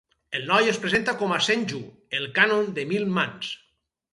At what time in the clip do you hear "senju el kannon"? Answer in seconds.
1.49-2.75